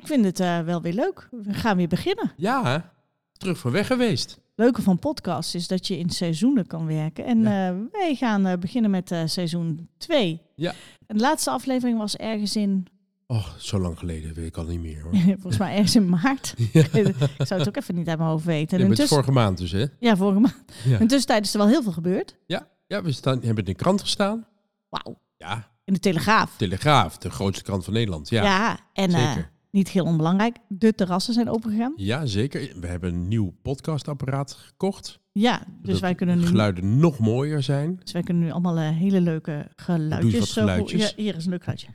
[0.00, 1.28] ik vind het eh, wel weer leuk.
[1.30, 2.32] We gaan weer beginnen.
[2.36, 2.92] Ja,
[3.32, 4.40] terug van weg geweest.
[4.54, 7.24] leuke van podcasts is dat je in seizoenen kan werken.
[7.24, 7.68] En Ja.
[7.68, 10.42] eh, wij gaan eh, beginnen met seizoen 2.
[10.54, 10.74] Ja.
[11.06, 12.86] En de laatste aflevering was ergens in,
[13.30, 15.12] Oh, zo lang geleden, weet ik al niet meer hoor.
[15.40, 16.54] volgens mij ergens in maart.
[16.72, 16.80] Ja.
[16.92, 17.14] ik
[17.46, 18.78] zou het ook even niet uit mijn hoofd weten.
[18.78, 19.84] En Ja, het intussen- vorige maand dus, hè?
[20.00, 20.64] Ja, vorige maand.
[20.84, 22.36] Ja, En tussentijd is er wel heel veel gebeurd.
[22.46, 24.46] ja we staan, hebben in de krant gestaan.
[24.88, 25.18] Wauw.
[25.36, 26.56] Ja, In de Telegraaf.
[26.56, 28.28] Telegraaf, de grootste krant van Nederland.
[28.28, 29.50] Ja, Ja, en zeker.
[29.70, 31.92] Niet heel onbelangrijk, de terrassen zijn opengegaan.
[31.96, 32.72] Ja, zeker.
[32.80, 35.20] We hebben een nieuw podcastapparaat gekocht.
[35.32, 37.96] Ja, dus wij kunnen nu geluiden nog mooier zijn.
[38.02, 40.32] Dus wij kunnen nu allemaal eh, hele leuke geluidjes.
[40.32, 41.08] Doe eens wat geluidjes.
[41.08, 41.88] Ja, hier is een leuk geluidje.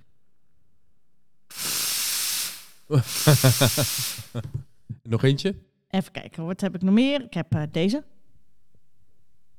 [5.03, 5.55] nog eentje?
[5.89, 7.23] Even kijken, wat heb ik nog meer?
[7.23, 8.03] Ik heb eh, deze.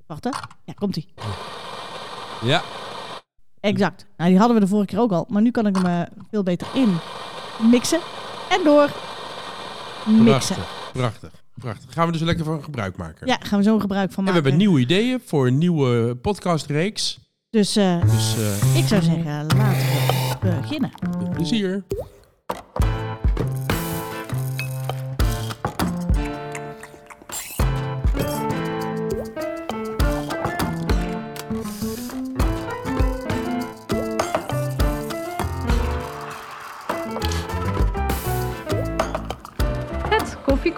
[0.06, 0.30] Wacht hè.
[0.64, 1.08] Ja, komt ie.
[2.42, 2.62] Ja,
[3.64, 4.06] Exact.
[4.16, 5.26] Nou, die hadden we de vorige keer ook al.
[5.28, 6.96] Maar nu kan ik hem eh, veel beter in
[7.70, 8.00] mixen.
[8.50, 8.90] En door
[10.06, 10.24] mixen.
[10.24, 10.58] prachtig.
[10.92, 11.30] Prachtig.
[11.60, 11.92] Prachtig.
[11.92, 13.26] Gaan we dus lekker van gebruik maken.
[13.26, 14.42] Ja, gaan we zo gebruik van En we maken.
[14.50, 17.18] hebben nieuwe ideeën voor een nieuwe podcastreeks.
[17.50, 19.56] Dus eh, Dus eh, ik zou zeggen, laten
[20.40, 20.90] we beginnen.
[21.18, 21.84] veel plezier.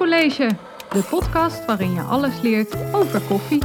[0.07, 0.57] Koffiecollege,
[0.91, 3.62] de podcast waarin je alles leert over koffie.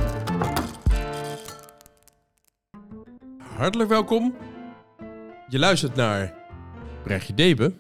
[3.58, 4.36] Hartelijk welkom.
[5.48, 6.34] Je luistert naar
[7.04, 7.74] Brechtje Debe.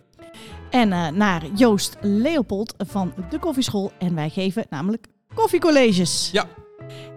[0.70, 3.92] En eh, naar Joost Leopold van de Koffieschool.
[4.00, 6.30] En wij geven namelijk koffiecolleges.
[6.32, 6.46] Ja.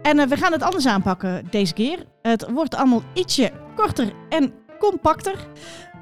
[0.03, 2.07] En eh, we gaan het anders aanpakken deze keer.
[2.23, 5.47] Het wordt allemaal ietsje korter en compacter.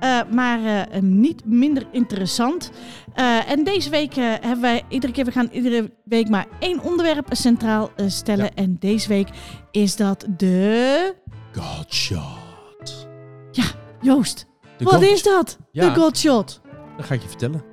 [0.03, 2.71] Eh, maar eh, niet minder interessant.
[3.15, 7.27] Eh, en deze week hebben wij iedere keer, we gaan iedere week maar één onderwerp
[7.31, 8.45] centraal stellen.
[8.45, 8.51] Ja.
[8.55, 9.29] En deze week
[9.71, 11.15] is dat de.
[11.53, 13.09] Godshot.
[14.01, 14.47] Joost,
[14.77, 15.59] De wat God- is dat?
[15.73, 15.95] Ja.
[15.95, 16.61] De Godshot.
[16.97, 17.72] Dat ga ik je vertellen.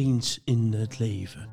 [0.00, 1.48] Eens in het leven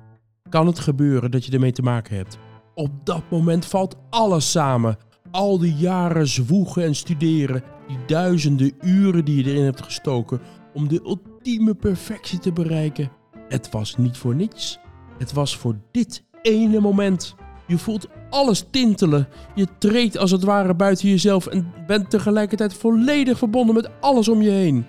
[0.49, 2.37] kan het gebeuren dat je ermee te maken hebt.
[2.75, 4.97] Op dat moment valt alles samen.
[5.31, 10.39] Al die jaren zwoegen en studeren, die duizenden uren die je erin hebt gestoken
[10.73, 13.11] om de ultieme perfectie te bereiken.
[13.47, 14.79] Het was niet voor niets.
[15.17, 17.35] Het was voor dit ene moment.
[17.67, 19.27] Je voelt alles tintelen.
[19.55, 24.41] Je treedt als het ware buiten jezelf en bent tegelijkertijd volledig verbonden met alles om
[24.41, 24.85] je heen.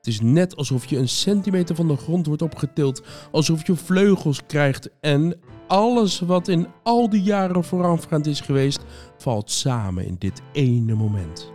[0.00, 4.46] Het is net alsof je een centimeter van de grond wordt opgetild, alsof je vleugels
[4.46, 5.34] krijgt en
[5.66, 8.84] alles wat in al die jaren voorafgaand is geweest,
[9.18, 11.52] valt samen in dit ene moment.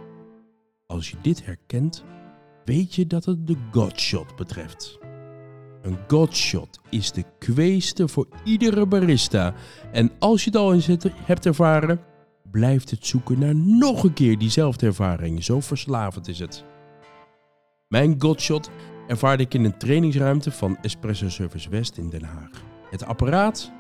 [0.87, 2.03] Als je dit herkent,
[2.65, 4.99] weet je dat het de Godshot betreft.
[5.81, 9.53] Een Godshot is de kweeste voor iedere barista.
[9.91, 10.87] En als je het al eens
[11.23, 11.99] hebt ervaren,
[12.51, 15.43] blijft het zoeken naar nog een keer diezelfde ervaring.
[15.43, 16.74] Zo verslavend is het.
[17.87, 18.69] Mijn Godshot
[19.07, 22.63] ervaarde ik in een trainingsruimte van Espresso Service West in Den Haag.
[22.89, 23.71] Het apparaat?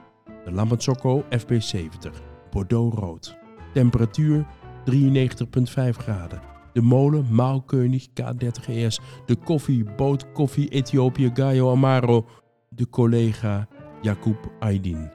[0.43, 2.11] De Lamazocco FB70,
[2.51, 3.37] Bordeaux rood.
[3.73, 4.45] Temperatuur
[4.85, 6.41] 93,5 graden.
[6.73, 12.27] De molen Maalkönig K30ES de koffie, boot, koffie, Ethiopië, Gaio Amaro,
[12.69, 13.67] de collega
[14.01, 15.11] Jacob Aydin.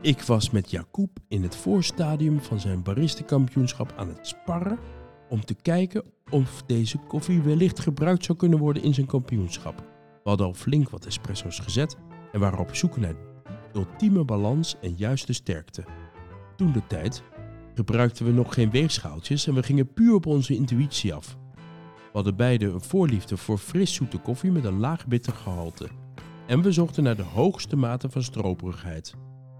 [0.00, 4.78] Ik was met Jacob in het voorstadium van zijn baristenkampioenschap aan het sparren
[5.28, 9.78] om te kijken of deze koffie wellicht gebruikt zou kunnen worden in zijn kampioenschap.
[10.22, 11.96] We hadden al flink wat espresso's gezet
[12.32, 13.14] en waren op zoek naar
[13.74, 15.84] ultieme balans en juiste sterkte.
[16.56, 17.22] Toen de tijd
[17.74, 21.36] gebruikten we nog geen weegschaaltjes en we gingen puur op onze intuïtie af.
[21.96, 25.88] We hadden beide een voorliefde voor fris zoete koffie met een laag bitter gehalte.
[26.46, 29.14] En we zochten naar de hoogste mate van stroperigheid.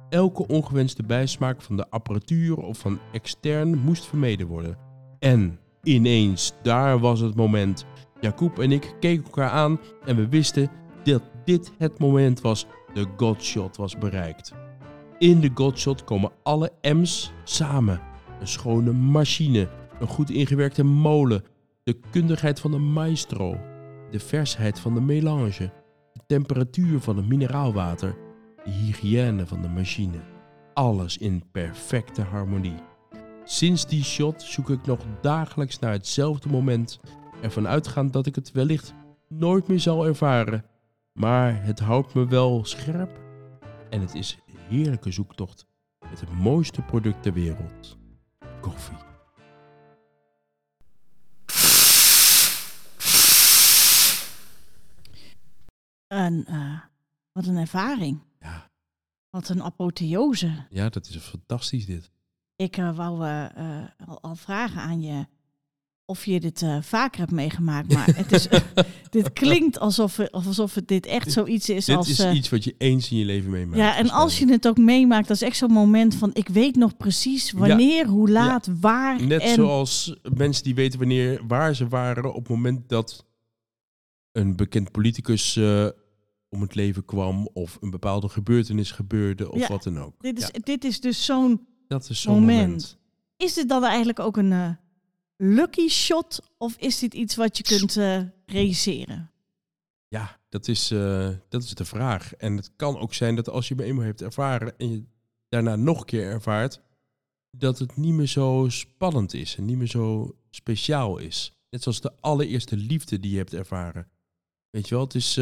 [0.08, 4.78] Elke ongewenste bijsmaak van de apparatuur of van extern moest vermeden worden.
[5.18, 7.86] En ineens, daar was het moment.
[8.20, 10.70] Jacob en ik keken elkaar aan en we wisten
[11.02, 12.66] dat dit het moment was.
[12.94, 14.52] De Godshot was bereikt.
[15.18, 18.00] In de Godshot komen alle M's samen.
[18.40, 19.68] Een schone machine,
[20.00, 21.44] een goed ingewerkte molen,
[21.82, 23.56] de kundigheid van de maestro,
[24.10, 25.72] de versheid van de melange,
[26.12, 28.16] de temperatuur van het mineraalwater,
[28.64, 30.18] de hygiëne van de machine.
[30.74, 32.93] Alles in perfecte harmonie.
[33.44, 37.00] Sinds die shot zoek ik nog dagelijks naar hetzelfde moment,
[37.42, 38.94] ervan uitgaand dat ik het wellicht
[39.28, 40.64] nooit meer zal ervaren.
[41.12, 43.22] Maar het houdt me wel scherp
[43.90, 45.66] En het is een heerlijke zoektocht
[46.10, 47.98] met het mooiste product ter wereld.
[48.60, 48.96] Koffie.
[56.06, 56.80] En, eh,
[57.32, 58.22] wat een ervaring.
[58.40, 58.70] Ja,
[59.30, 60.66] Wat een apotheose.
[60.70, 62.10] ja dat is fantastisch dit.
[62.56, 65.26] Ik eh, wou eh, eh, al, al vragen aan je
[66.06, 67.92] of je dit vaker hebt meegemaakt.
[67.92, 68.48] Maar het is,
[69.10, 72.08] dit klinkt alsof, alsof het dit echt zoiets is dit als...
[72.08, 73.78] is eh, iets wat je eens in je leven meemaakt.
[73.78, 76.30] ja, en als je het ook meemaakt, dat is echt zo'n moment van...
[76.34, 79.22] ik weet nog precies wanneer, hoe laat, waar.
[79.22, 83.26] Net en, zoals mensen die weten wanneer, waar ze waren op het moment dat
[84.32, 85.56] een bekend politicus
[86.48, 90.14] om het leven kwam of een bepaalde gebeurtenis gebeurde of Ja, wat dan ook.
[90.18, 91.60] Dit is, dit is dus zo'n...
[92.00, 92.60] dat is zo'n moment.
[92.60, 92.98] moment.
[93.36, 94.70] Is dit dan eigenlijk ook een eh,
[95.36, 96.40] lucky shot?
[96.58, 99.30] Of is dit iets wat je kunt eh realiseren?
[100.08, 102.34] Ja, dat is, eh, dat is de vraag.
[102.34, 105.04] En het kan ook zijn dat als je hem eenmaal hebt ervaren en je
[105.48, 106.80] daarna nog een keer ervaart,
[107.50, 111.52] dat het niet meer zo spannend is en niet meer zo speciaal is.
[111.70, 114.08] Net zoals de allereerste liefde die je hebt ervaren.
[114.70, 115.34] Weet je wel, het is,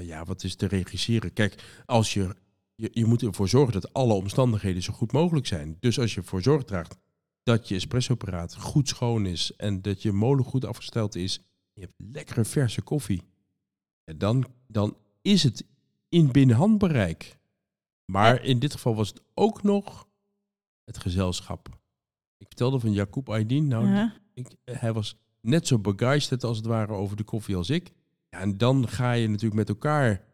[0.00, 1.32] ja, wat is te regisseren?
[1.32, 2.34] Kijk, als je,
[2.80, 5.76] je, je moet ervoor zorgen dat alle omstandigheden zo goed mogelijk zijn.
[5.80, 6.96] Dus als je ervoor zorg draagt
[7.42, 11.94] dat je espressoapparaat goed schoon is en dat je molen goed afgesteld is, je hebt
[11.96, 13.22] lekkere verse koffie.
[14.04, 15.66] En dan, dan is het
[16.08, 17.38] in binnen handbereik.
[18.04, 20.08] Maar in dit geval was het ook nog
[20.84, 21.68] het gezelschap.
[22.36, 23.68] Ik vertelde van Jacob Aydin.
[23.68, 24.14] Nou, Ja.
[24.34, 27.92] ik, hij was net zo begeisterd als het ware over de koffie als ik.
[28.30, 30.24] Ja, en dan ga je natuurlijk met elkaar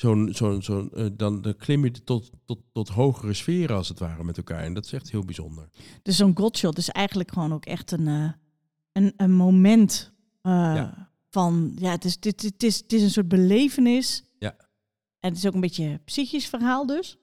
[0.00, 3.98] zo'n, zo'n, zo'n, eh, dan, dan klim je tot, tot, tot hogere sferen als het
[3.98, 4.62] ware met elkaar.
[4.62, 5.68] En dat is echt heel bijzonder.
[6.02, 8.30] Dus zo'n godshot is eigenlijk gewoon ook echt een, eh,
[8.92, 10.12] een, een moment
[10.42, 11.10] eh, Ja.
[11.30, 11.72] van...
[11.76, 14.24] Ja, het is, dit, het, is, het is een soort belevenis.
[14.38, 14.54] Ja.
[15.20, 17.18] En het is ook een beetje een psychisch verhaal dus.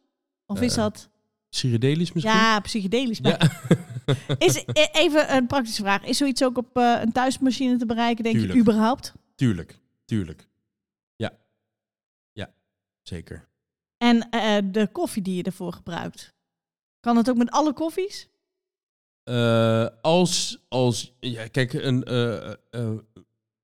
[0.45, 1.09] Of is dat...
[1.49, 2.33] Psychedelisch misschien?
[2.33, 3.19] Ja, psychedelisch.
[3.21, 3.39] Ja.
[4.37, 6.03] Is, e- even een praktische vraag.
[6.05, 8.53] Is zoiets ook op een thuismachine te bereiken, denk Tuurlijk.
[8.53, 9.13] je, überhaupt?
[9.35, 10.47] tuurlijk, tuurlijk.
[13.07, 13.49] Zeker.
[13.97, 16.35] En eh, de koffie die je ervoor gebruikt.
[16.99, 18.29] Kan het ook met alle koffies?
[19.23, 22.95] Eh, als, als, ja, kijk, een, eh,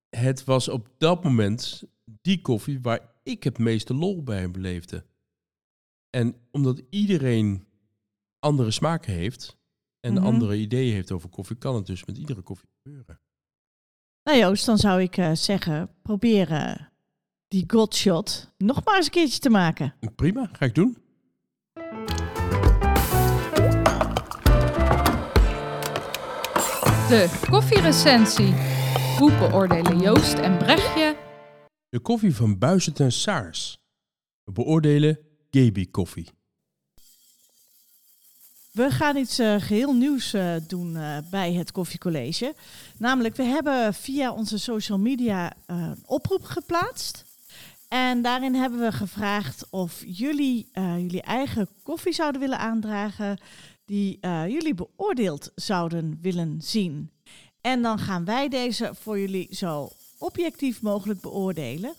[0.10, 1.84] het was op dat moment
[2.22, 5.06] die koffie waar ik het meeste lol bij beleefde.
[6.10, 7.68] En omdat iedereen
[8.40, 9.58] andere smaken heeft
[10.00, 10.24] en Mhm.
[10.24, 13.20] andere ideeën heeft over koffie, kan het dus met iedere koffie gebeuren.
[14.24, 16.76] Nou Joost, dan zou ik zeggen, probeer eh,
[17.54, 19.94] die godshot nog maar eens een keertje te maken.
[20.16, 20.98] Prima, ga ik doen.
[27.10, 28.54] De koffierecensie.
[29.18, 31.16] Hoe beoordelen Joost en Brechtje
[31.90, 33.78] De koffie van Buizet en Saars.
[34.44, 35.20] We beoordelen
[35.52, 36.28] Gaby koffie.
[38.72, 42.56] We gaan iets eh, geheel nieuws eh, doen eh, bij het Koffiecollege.
[42.98, 47.32] Namelijk, we hebben via onze social media een oproep geplaatst.
[47.94, 53.38] En daarin hebben we gevraagd of jullie eh, jullie eigen koffie zouden willen aandragen
[53.86, 57.12] die eh, jullie beoordeeld zouden willen zien.
[57.62, 61.94] En dan gaan wij deze voor jullie zo objectief mogelijk beoordelen.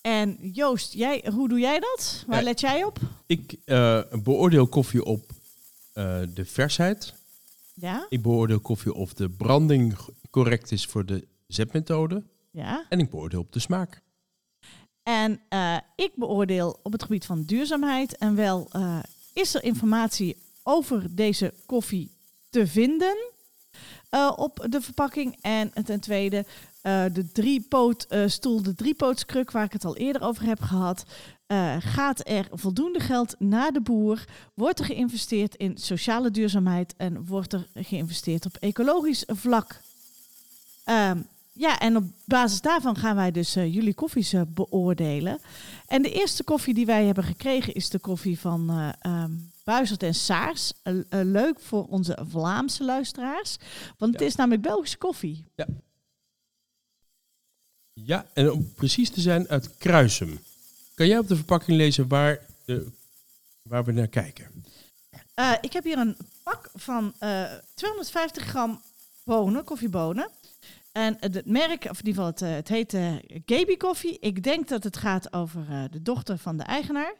[0.00, 2.24] En Joost, jij, hoe doe jij dat?
[2.26, 2.44] Waar Ja.
[2.44, 2.98] let jij op?
[3.26, 5.30] Ik eh, beoordeel koffie op
[6.34, 7.14] de versheid.
[7.74, 8.06] Ja?
[8.08, 9.96] Ik beoordeel koffie of de branding
[10.30, 12.22] correct is voor de zetmethode.
[12.50, 12.84] Ja?
[12.88, 14.02] En ik beoordeel op de smaak.
[15.10, 18.98] En eh, ik beoordeel op het gebied van duurzaamheid en wel eh,
[19.32, 22.10] is er informatie over deze koffie
[22.50, 23.16] te vinden
[24.10, 25.36] eh, op de verpakking.
[25.40, 26.44] En ten tweede
[27.12, 31.04] de driepootstoel, de driepootskruk waar ik het al eerder over heb gehad.
[31.46, 34.24] eh, gaat er voldoende geld naar de boer?
[34.54, 39.80] Wordt er geïnvesteerd in sociale duurzaamheid en wordt er geïnvesteerd op ecologisch vlak?
[41.60, 45.40] Ja, en op basis daarvan gaan wij dus eh, jullie koffies eh, beoordelen.
[45.86, 49.32] En de eerste koffie die wij hebben gekregen is de koffie van eh ehm,
[49.64, 50.72] Buizerd en Saars.
[51.10, 53.56] Leuk voor onze Vlaamse luisteraars,
[53.98, 54.26] want het Ja.
[54.26, 55.44] is namelijk Belgische koffie.
[57.92, 60.38] Ja, en om precies te zijn uit Kruisum.
[60.94, 62.86] Kan jij op de verpakking lezen waar, de,
[63.62, 64.64] waar we naar kijken?
[65.60, 68.82] Ik heb hier een pak van eh 250 gram
[69.24, 70.30] bonen, koffiebonen.
[70.92, 73.12] En het merk, of in ieder geval het, eh, het heet eh
[73.46, 74.18] Gaby Koffie.
[74.18, 77.14] Ik denk dat het gaat over eh, de dochter van de eigenaar.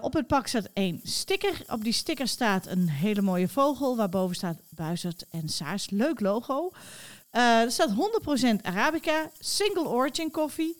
[0.00, 1.62] Op het pak staat één sticker.
[1.66, 5.90] Op die sticker staat een hele mooie vogel, waarboven staat Buizerd en Saars.
[5.90, 6.70] Leuk logo.
[7.30, 10.76] Er staat 100% Arabica, single origin koffie.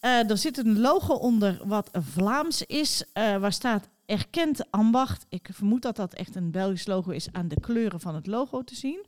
[0.00, 5.26] Er zit een logo onder wat Vlaams is, waar staat erkend ambacht.
[5.28, 8.62] Ik vermoed dat dat echt een Belgisch logo is aan de kleuren van het logo
[8.62, 9.06] te zien.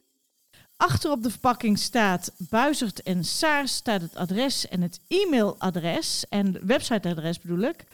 [0.82, 6.66] Achter op de verpakking staat Buizert en Saars, staat het adres en het e-mailadres en
[6.66, 7.84] websiteadres bedoel ik.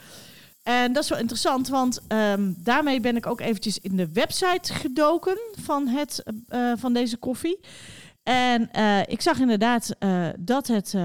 [0.63, 4.73] En dat is wel interessant, want ehm, daarmee ben ik ook eventjes in de website
[4.73, 7.59] gedoken van, het, eh, van deze koffie.
[8.23, 10.95] En eh, ik zag inderdaad eh, dat het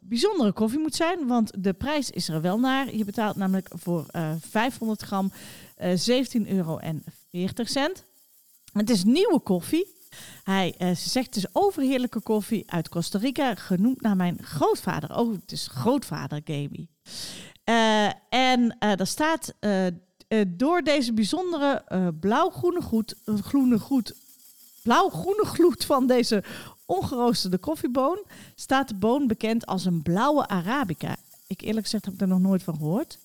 [0.00, 2.94] bijzondere koffie moet zijn, want de prijs is er wel naar.
[2.94, 4.06] Je betaalt namelijk voor
[4.50, 5.32] 500 gram
[5.78, 6.80] 17,40 euro.
[8.72, 9.98] Het is nieuwe koffie.
[10.42, 15.16] Hij ze zegt is overheerlijke koffie uit Costa Rica, genoemd naar mijn grootvader.
[15.16, 16.86] Oh, het is grootvader Gaby.
[18.28, 19.54] en er staat
[20.46, 21.84] door deze bijzondere
[22.20, 24.14] blauw-groene goed, groene goed
[24.82, 26.44] blauw-groene gloed van deze
[26.86, 28.24] ongeroosterde koffieboon
[28.54, 31.16] staat de boon bekend als een blauwe Arabica.
[31.46, 33.18] Ik eerlijk gezegd heb ik er nog nooit van gehoord.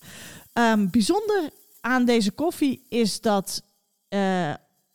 [0.53, 1.49] Um, bijzonder
[1.81, 3.63] aan deze koffie is dat,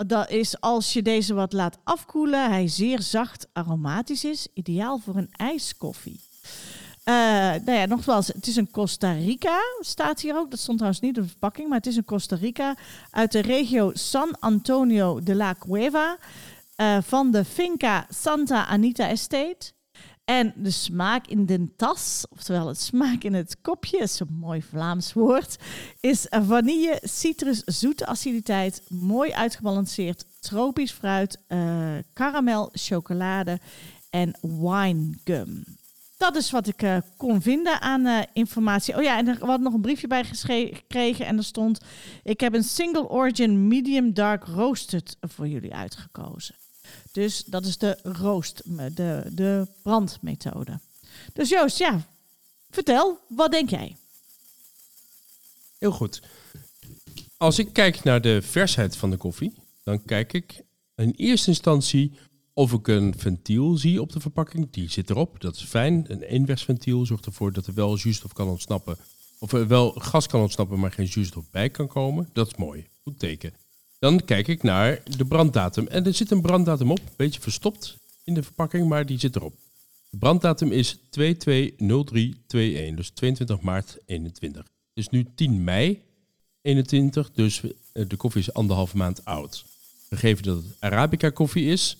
[0.06, 4.48] dat is als je deze wat laat afkoelen, hij zeer zacht aromatisch is.
[4.54, 6.20] Ideaal voor een ijskoffie.
[7.04, 7.14] Uh,
[7.64, 10.50] nou ja, nogmaals, het is een Costa Rica, staat hier ook.
[10.50, 12.76] Dat stond trouwens niet op de verpakking, maar het is een Costa Rica
[13.10, 16.18] uit de regio San Antonio de la Cueva.
[16.76, 19.72] Uh, van de Finca Santa Anita Estate.
[20.30, 24.62] En de smaak in de tas, oftewel het smaak in het kopje, is een mooi
[24.62, 25.56] Vlaams woord,
[26.00, 33.60] is vanille, citrus, zoete aciditeit, mooi uitgebalanceerd, tropisch fruit, uh, karamel, chocolade
[34.10, 35.64] en winegum.
[36.16, 38.96] Dat is wat ik uh, kon vinden aan uh, informatie.
[38.96, 41.80] Oh ja, en er had nog een briefje bij gekregen en er stond:
[42.22, 46.54] Ik heb een single origin medium dark roasted voor jullie uitgekozen.
[47.12, 48.62] Dus dat is de roost,
[48.96, 50.80] de, de brandmethode.
[51.32, 52.06] Dus Joost, ja,
[52.70, 53.96] vertel, wat denk jij?
[55.78, 56.22] Heel goed.
[57.36, 60.62] Als ik kijk naar de versheid van de koffie, dan kijk ik
[60.96, 62.12] in eerste instantie
[62.52, 64.70] of ik een ventiel zie op de verpakking.
[64.70, 66.04] Die zit erop, dat is fijn.
[66.08, 68.96] Een eenwegsventiel zorgt ervoor dat er wel zuurstof kan ontsnappen.
[69.38, 72.28] Of er wel gas kan ontsnappen, maar geen zuurstof bij kan komen.
[72.32, 72.86] Dat is mooi.
[73.02, 73.52] Goed teken.
[74.00, 75.86] Dan kijk ik naar de branddatum.
[75.86, 79.36] En er zit een branddatum op, een beetje verstopt in de verpakking, maar die zit
[79.36, 79.54] erop.
[80.10, 84.62] De branddatum is 220321, dus 22 maart 21.
[84.62, 86.02] Het is nu 10 mei
[86.62, 89.64] 21, dus eh, de koffie is anderhalve maand oud.
[90.08, 91.96] Gegeven dat het Arabica koffie is,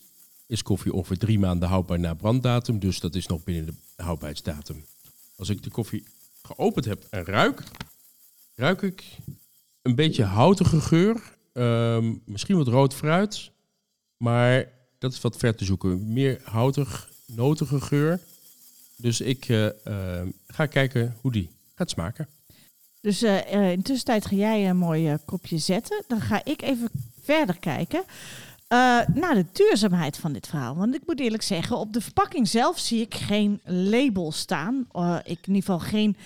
[0.47, 4.85] is koffie ongeveer drie maanden houdbaar na branddatum, dus dat is nog binnen de houdbaarheidsdatum.
[5.37, 6.05] Als ik de koffie
[6.43, 7.63] geopend heb en ruik,
[8.55, 9.05] ruik ik
[9.83, 13.51] een beetje houtige geur Ehm, misschien wat rood fruit,
[14.17, 16.13] maar dat is wat ver te zoeken.
[16.13, 18.21] Meer houtig, notige geur.
[18.97, 19.69] Dus ik uh,
[20.47, 22.29] ga kijken hoe die gaat smaken.
[23.01, 26.05] Dus uh, in tussentijd ga jij een mooi kopje zetten.
[26.09, 26.91] Dan ga ik even
[27.23, 28.05] verder kijken
[29.15, 30.77] naar de duurzaamheid van dit verhaal.
[30.77, 34.87] Want ik moet eerlijk zeggen, op de verpakking zelf zie ik geen label staan.
[35.25, 36.17] ik in ieder geval geen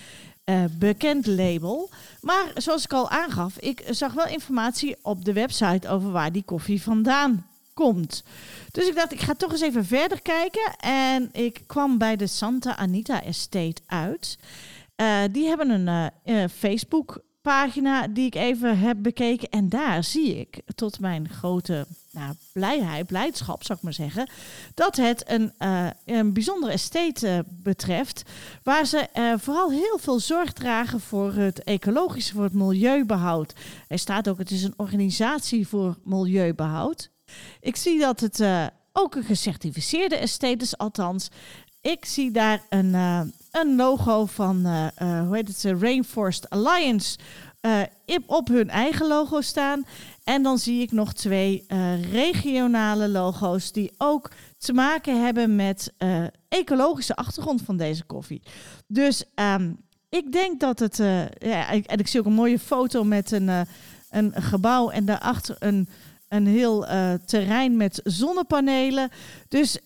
[0.45, 1.89] uh, bekend label.
[2.21, 6.43] Maar zoals ik al aangaf, ik zag wel informatie op de website over waar die
[6.43, 8.23] koffie vandaan komt.
[8.71, 10.75] Dus ik dacht, ik ga toch eens even verder kijken.
[10.79, 14.37] En ik kwam bij de Santa Anita Estate uit.
[15.01, 19.49] Uh, die hebben een uh, Facebook pagina die ik even heb bekeken.
[19.49, 24.29] En daar zie ik, tot mijn grote nou, blijheid, blijdschap zou ik maar zeggen,
[24.73, 28.23] dat het een, uh, een bijzondere estate uh, betreft.
[28.63, 33.53] Waar ze uh, vooral heel veel zorg dragen voor het ecologische, voor het milieubehoud.
[33.87, 37.09] Er staat ook, het is een organisatie voor milieubehoud.
[37.59, 38.43] Ik zie dat het
[38.91, 41.29] ook een gecertificeerde estate is, althans.
[41.81, 42.93] Ik zie daar een,
[43.51, 44.65] een logo van,
[44.97, 47.17] hoe heet het, Rainforest Alliance
[48.25, 49.85] op hun eigen logo staan.
[50.25, 55.93] En dan zie ik nog twee uh, regionale logo's die ook te maken hebben met
[55.99, 58.41] uh, ecologische achtergrond van deze koffie.
[58.87, 59.77] Dus um,
[60.09, 60.99] ik denk dat het.
[60.99, 63.67] Uh, ja, en ik zie ook een mooie foto met een,
[64.09, 65.89] een gebouw en daarachter een,
[66.27, 66.85] een heel
[67.25, 69.09] terrein met zonnepanelen.
[69.47, 69.79] Dus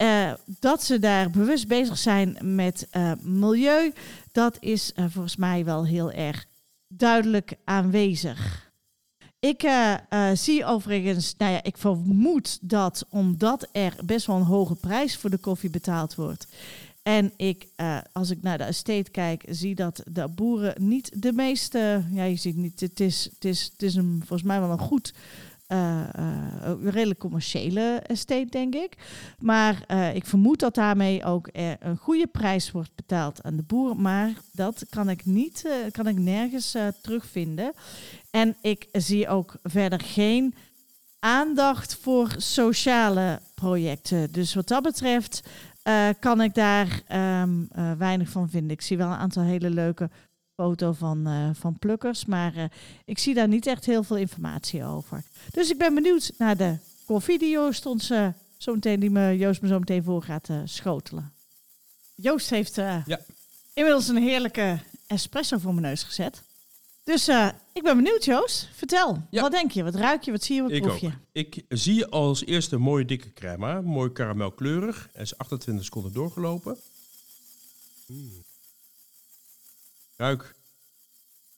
[0.60, 2.88] dat ze daar bewust bezig zijn met
[3.22, 3.93] milieu,
[4.31, 6.46] dat is volgens mij wel heel erg
[6.88, 8.69] duidelijk aanwezig.
[9.39, 14.41] Ik uh, uh, zie overigens, nou ja, ik vermoed dat omdat er best wel een
[14.41, 16.48] hoge prijs voor de koffie betaald wordt.
[17.03, 21.34] En ik, uh, als ik naar de estate kijk, zie dat de boeren niet de
[21.34, 22.03] meeste.
[22.12, 22.79] Ja, je ziet niet.
[22.79, 25.13] Het is, het is, het is een, volgens mij wel een goed
[25.70, 26.26] eh, eh,
[26.62, 28.98] een redelijk commerciële estate, denk ik.
[29.40, 31.50] Maar eh, ik vermoed dat daarmee ook
[31.80, 34.02] een goede prijs wordt betaald aan de boer.
[34.02, 37.74] Maar dat kan ik niet, kan ik nergens terugvinden.
[38.32, 40.56] En ik zie ook verder geen
[41.20, 44.32] aandacht voor sociale projecten.
[44.32, 45.42] Dus wat dat betreft
[46.20, 48.72] kan ik daar ehm, eh, weinig van vinden.
[48.72, 50.10] Ik zie wel een aantal hele leuke
[50.63, 52.63] foto's van, eh, van plukkers, maar eh,
[53.06, 55.24] ik zie daar niet echt heel veel informatie over.
[55.51, 58.06] Dus ik ben benieuwd naar de koffie die Joost ons
[58.58, 61.34] zo meteen, die me, Joost me zo meteen voor gaat eh, schotelen.
[62.16, 63.20] Joost heeft eh, Ja.
[63.74, 66.42] inmiddels een heerlijke espresso voor mijn neus gezet.
[67.04, 68.70] Dus eh, ik ben benieuwd, Joost.
[68.74, 69.42] Vertel, Ja.
[69.42, 69.84] wat denk je?
[69.84, 70.32] Wat ruik je?
[70.32, 70.62] Wat zie je?
[70.62, 71.00] Wat Ik proef ook.
[71.00, 71.12] je?
[71.32, 73.82] Ik zie als eerste een mooie dikke crema.
[73.82, 75.10] Mooi karamelkleurig.
[75.13, 76.78] Hij is 28 seconden doorgelopen.
[78.08, 78.32] Mm.
[80.20, 80.56] Ruik.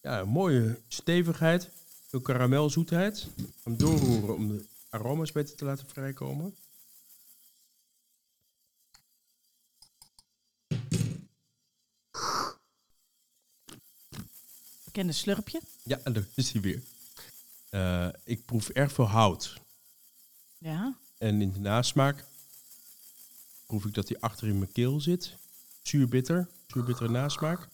[0.01, 1.70] Ja, een mooie stevigheid.
[2.08, 3.27] Veel karamelzoetheid.
[3.63, 6.56] Hem doorroeren om de aroma's beter te laten vrijkomen.
[14.84, 15.62] Bekende slurpje.
[15.84, 16.82] Ja, en daar is hij weer.
[17.70, 19.60] Eh, ik proef erg veel hout.
[20.58, 20.98] Ja.
[21.18, 22.25] En in de nasmaak
[23.65, 25.36] proef ik dat hij achter in mijn keel zit.
[25.82, 27.70] Zuurbitter, zuurbittere nasmaak.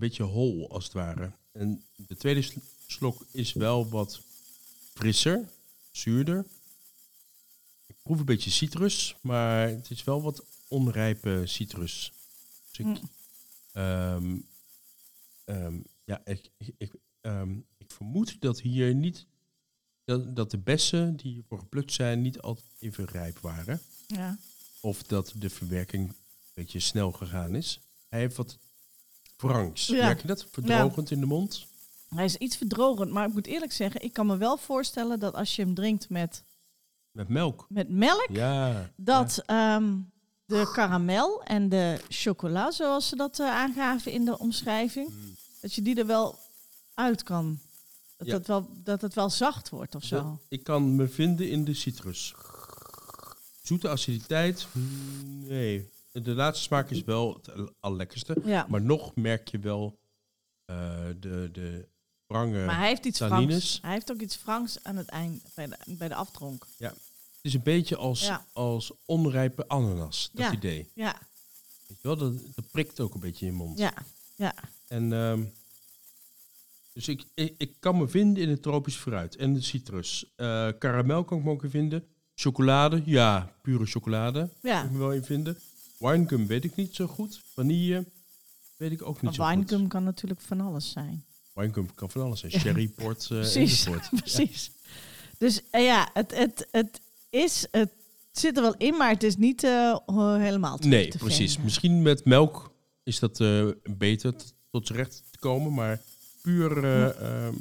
[0.00, 1.32] Beetje hol als het ware.
[1.52, 4.20] En de tweede sl- slok is wel wat
[4.94, 5.48] frisser,
[5.90, 6.46] zuurder.
[7.86, 12.12] Ik proef een beetje citrus, maar het is wel wat onrijpe citrus.
[12.70, 13.10] Dus ik, Mm.
[13.72, 14.36] ehm,
[15.44, 19.26] ehm, ja, ik, ik, ik, ehm, ik vermoed dat hier niet
[20.04, 23.80] dat, dat de bessen die hiervoor geplukt zijn niet altijd even rijp waren.
[24.06, 24.38] ja.
[24.82, 26.16] Of dat de verwerking een
[26.54, 27.80] beetje snel gegaan is.
[28.08, 28.58] Hij heeft wat
[29.40, 29.86] wrangs.
[29.86, 30.04] Ja.
[30.04, 30.46] Merk je dat?
[30.52, 31.66] Verdrogend in de mond.
[32.14, 35.34] Hij is iets verdrogend, maar ik moet eerlijk zeggen, ik kan me wel voorstellen dat
[35.34, 36.42] als je hem drinkt met,
[37.10, 37.66] Met melk.
[37.68, 38.90] met melk, Ja.
[38.96, 39.92] dat ehm,
[40.44, 45.36] de karamel en de chocola, zoals ze dat eh, aangaven in de omschrijving, Mm.
[45.60, 46.38] dat je die er wel
[46.94, 47.58] uit kan.
[48.16, 48.34] Dat, Ja.
[48.34, 50.16] het, wel, dat het wel zacht wordt of zo.
[50.16, 52.34] Dat- ik kan me vinden in de citrus.
[53.62, 54.66] Zoete aciditeit?
[55.24, 55.88] Nee.
[56.12, 58.36] De laatste smaak is wel het al- allerlekkerste.
[58.44, 59.98] Ja, Maar nog merk je wel
[60.64, 60.76] eh,
[61.20, 61.88] de, de
[62.26, 62.64] wrange...
[62.64, 63.54] maar hij heeft iets tannines.
[63.68, 63.78] Franks.
[63.82, 66.66] Hij heeft ook iets Franks aan het eind, bij de, bij de aftronk.
[66.78, 66.94] Het
[67.40, 68.46] is een beetje als, Ja.
[68.52, 70.52] als onrijpe ananas, dat Ja.
[70.52, 70.90] idee.
[70.94, 71.18] Ja,
[71.86, 73.78] Weet je wel, dat, dat prikt ook een beetje in je mond.
[73.78, 73.92] ja,
[74.36, 74.54] ja.
[74.88, 75.42] En, ehm,
[76.92, 80.24] dus ik, ik, ik kan me vinden in het tropisch fruit en de citrus.
[80.36, 82.06] Eh karamel kan ik me ook in vinden.
[82.34, 84.84] Chocolade, ja, pure chocolade kan ja.
[84.84, 85.58] ik me wel in vinden.
[86.00, 87.40] Winegum weet ik niet zo goed.
[87.54, 88.04] Vanille
[88.76, 89.54] weet ik ook niet Maar zo goed.
[89.54, 91.24] winegum kan natuurlijk van alles zijn.
[91.54, 92.52] Winegum kan van alles zijn.
[92.52, 93.84] Sherry, port eh Precies.
[93.84, 94.08] Ja.
[94.10, 94.70] precies.
[95.38, 97.90] Dus eh, ja, het, het, het, is, het
[98.32, 99.96] zit er wel in, maar het is niet eh,
[100.38, 101.46] helemaal Nee, te precies.
[101.46, 101.64] vinden.
[101.64, 103.38] Misschien met melk is dat
[103.98, 104.34] beter
[104.70, 105.74] tot z'n recht te komen.
[105.74, 106.00] Maar
[106.42, 107.06] puur eh,
[107.46, 107.54] ehm,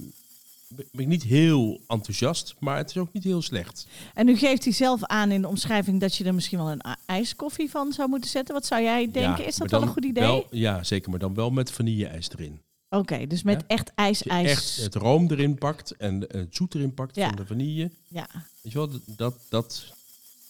[0.76, 2.56] ben ik niet heel enthousiast.
[2.60, 3.88] Maar het is ook niet heel slecht.
[4.14, 6.82] En nu geeft hij zelf aan in de omschrijving dat je er misschien wel een
[7.06, 8.54] ijskoffie van zou moeten zetten.
[8.54, 9.42] Wat zou jij denken?
[9.44, 10.24] Ja, is dat wel een goed idee?
[10.24, 11.10] wel- ja, zeker.
[11.10, 12.62] Maar dan wel met vanille-ijs erin.
[12.90, 13.68] Oké, dus met Ja.
[13.76, 14.50] echt ijs, Dat je ijs.
[14.52, 17.28] echt het room erin pakt en het zoet erin pakt Ja.
[17.28, 17.92] van de vanille.
[18.08, 18.28] Ja,
[18.62, 19.94] Weet je wel, dat, dat,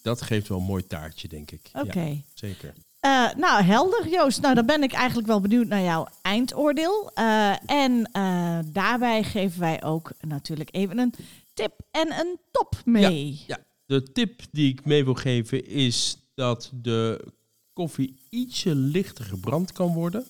[0.01, 1.69] dat, geeft wel een mooi taartje, denk ik.
[1.73, 2.21] oké.
[2.33, 2.73] Zeker.
[2.99, 4.41] Eh, nou, helder, Joost.
[4.41, 7.11] Nou, dan ben ik eigenlijk wel benieuwd naar jouw eindoordeel.
[7.13, 11.13] Eh, en eh, daarbij geven wij ook natuurlijk even een
[11.53, 13.43] tip en een top mee.
[13.47, 17.27] Ja, de tip die ik mee wil geven is dat de
[17.73, 20.25] koffie ietsje lichter gebrand kan worden.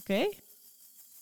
[0.00, 0.28] Oké.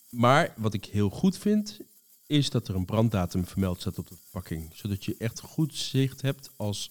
[0.09, 1.79] Maar wat ik heel goed vind,
[2.27, 4.71] is dat er een branddatum vermeld staat op de verpakking.
[4.75, 6.91] Zodat je echt goed zicht hebt als,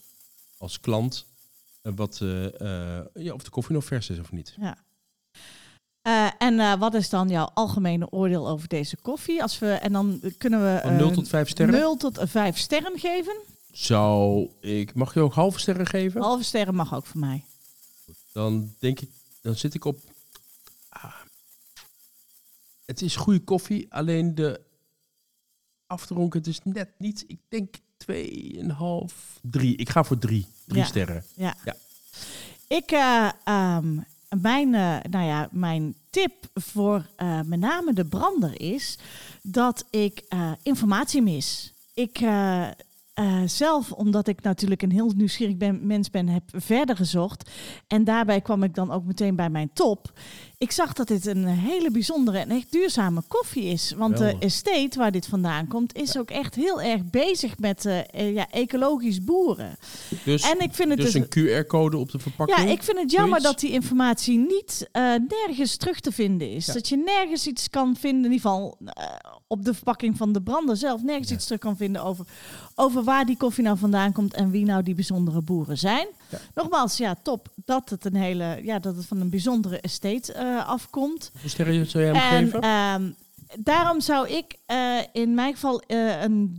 [0.58, 1.26] als klant
[1.96, 2.46] wat, eh,
[3.00, 4.56] eh, ja, of de koffie nog vers is of niet.
[4.60, 4.78] Ja.
[6.06, 9.42] Eh, en eh, wat is dan jouw algemene oordeel over deze koffie?
[9.42, 11.80] Als we, en dan kunnen we Van 0 eh, tot 5 sterren.
[11.80, 13.36] 0 tot 5 sterren geven.
[13.72, 16.22] Zou ik, mag je ook halve sterren geven?
[16.22, 17.44] Halve sterren mag ook voor mij.
[18.32, 19.10] Dan denk ik,
[19.42, 20.00] dan zit ik op.
[20.90, 21.16] ah,
[22.86, 24.62] het is goede koffie, alleen de
[25.88, 27.24] afdronken, het is net niet.
[27.28, 27.76] Ik denk
[28.12, 29.76] 2,5, 3.
[29.76, 30.46] Ik ga voor 3.
[30.66, 30.86] 3 Ja.
[30.86, 31.24] sterren.
[31.36, 31.56] Ja.
[31.66, 31.76] Ja.
[32.68, 33.98] Ik, eh, ehm,
[34.42, 38.98] mijn, eh, nou ja, mijn tip voor eh, met name de brander is
[39.42, 40.24] dat ik
[40.64, 41.74] informatie mis.
[41.94, 42.20] Ik,
[43.16, 47.50] eh, zelf, omdat ik natuurlijk een heel nieuwsgierig ben, mens ben, heb verder gezocht.
[47.88, 50.12] En daarbij kwam ik dan ook meteen bij mijn top.
[50.58, 53.94] Ik zag dat dit een hele bijzondere en echt duurzame koffie is.
[53.98, 58.00] Want de estate waar dit vandaan komt, is ook echt heel erg bezig met eh,
[58.00, 59.78] eh, ja, ecologisch boeren.
[60.24, 62.60] Dus, En ik vind het dus dus een QR-code op de verpakking.
[62.60, 63.46] ja, ik vind het jammer Zoiets?
[63.46, 64.90] dat die informatie niet
[65.28, 66.66] nergens terug te vinden is.
[66.66, 66.74] Ja.
[66.74, 68.78] Dat je nergens iets kan vinden, in ieder geval
[69.48, 71.36] op de verpakking van de brander zelf, nergens Ja.
[71.36, 72.26] iets terug kan vinden over,
[72.76, 76.08] over waar die koffie nou vandaan komt en wie nou die bijzondere boeren zijn.
[76.30, 76.38] Ja.
[76.54, 80.68] Nogmaals, ja, top dat het een hele, ja, dat het van een bijzondere estate eh,
[80.68, 81.30] afkomt.
[81.32, 82.62] Hoeveel sterren zou jij hem En geven?
[82.62, 83.12] ehm,
[83.64, 86.58] daarom zou ik eh, in mijn geval eh, een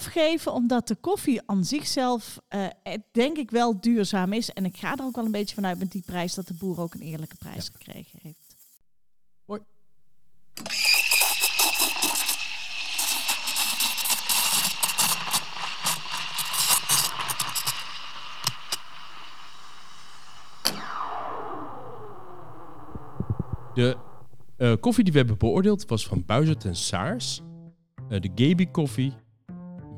[0.00, 2.38] 3,5 geven, omdat de koffie aan zichzelf
[3.12, 4.50] denk ik wel duurzaam is.
[4.50, 6.80] En ik ga er ook wel een beetje vanuit met die prijs dat de boer
[6.80, 8.56] ook een eerlijke prijs gekregen heeft.
[9.46, 9.60] Mooi.
[23.74, 23.96] De
[24.60, 27.40] eh, koffie die we hebben beoordeeld was van Buizert en Saars.
[28.08, 29.12] Eh, de Gaby koffie.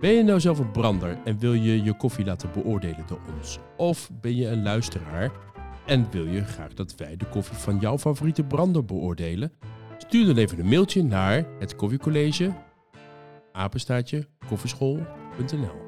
[0.01, 3.59] Ben je nou zelf een brander en wil je je koffie laten beoordelen door ons?
[3.77, 5.31] Of ben je een luisteraar
[5.87, 9.53] en wil je graag dat wij de koffie van jouw favoriete brander beoordelen?
[9.99, 12.55] Stuur dan even een mailtje naar het koffiecollege
[13.55, 15.83] apenstaartje koffieschool.nl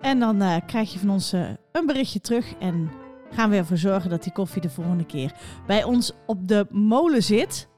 [0.00, 2.90] En dan eh, krijg je van ons eh, een berichtje terug en
[3.30, 5.32] gaan we ervoor zorgen dat die koffie de volgende keer
[5.66, 7.68] bij ons op de molen zit.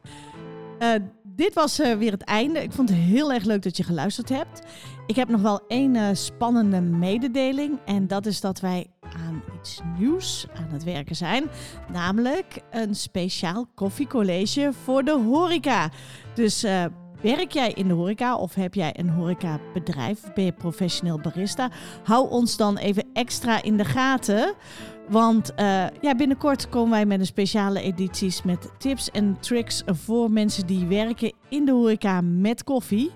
[0.78, 0.90] Eh,
[1.22, 2.62] dit was weer het einde.
[2.62, 4.62] Ik vond het heel erg leuk dat je geluisterd hebt.
[5.06, 7.78] Ik heb nog wel één spannende mededeling.
[7.85, 11.44] En dat is dat wij aan iets nieuws aan het werken zijn.
[11.92, 15.90] Namelijk een speciaal koffiecollege voor de horeca.
[16.35, 16.64] Dus
[17.20, 20.20] werk jij in de horeca of heb jij een horecabedrijf?
[20.35, 21.70] Ben je professioneel barista?
[22.05, 24.55] Hou ons dan even extra in de gaten.
[25.09, 30.31] Want eh, ja, binnenkort komen wij met een speciale edities met tips en tricks voor
[30.31, 33.11] mensen die werken in de horeca met koffie.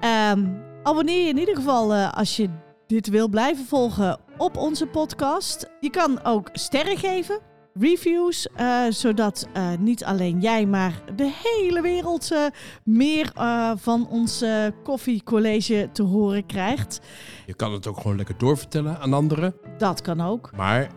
[0.00, 0.46] Ehm,
[0.82, 2.48] abonneer je in ieder geval eh, als je
[2.86, 5.70] dit wil blijven volgen op onze podcast.
[5.80, 7.40] Je kan ook sterren geven,
[7.74, 12.44] reviews, eh, zodat eh, niet alleen jij, maar de hele wereld eh,
[12.84, 13.32] meer
[13.76, 14.44] van ons
[14.82, 17.00] koffiecollege te horen krijgt.
[17.46, 19.54] Je kan het ook gewoon lekker doorvertellen aan anderen.
[19.78, 20.50] Dat kan ook.
[20.56, 20.90] Maar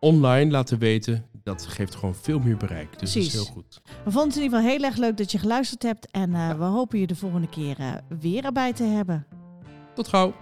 [0.00, 2.98] online laten weten, dat geeft gewoon veel meer bereik.
[2.98, 3.80] Dus dat is heel goed.
[3.84, 6.10] We vonden het in ieder geval heel erg leuk dat je geluisterd hebt.
[6.10, 7.76] En we hopen je de volgende keer
[8.20, 9.26] weer erbij te hebben.
[9.94, 10.34] Tot gauw.